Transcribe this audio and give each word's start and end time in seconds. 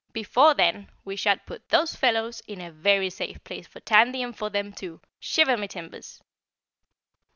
"Before 0.13 0.55
then 0.55 0.89
we 1.05 1.15
shall 1.15 1.37
put 1.37 1.69
those 1.69 1.95
fellows 1.95 2.41
in 2.47 2.59
a 2.59 2.71
very 2.71 3.11
safe 3.11 3.43
place 3.43 3.67
for 3.67 3.81
Tandy 3.81 4.23
and 4.23 4.35
for 4.35 4.49
them 4.49 4.73
too, 4.73 4.99
shiver 5.19 5.55
my 5.55 5.67
timbers!" 5.67 6.23